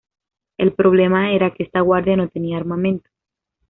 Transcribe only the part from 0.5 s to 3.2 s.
El problema era que esta guardia no tenía armamento.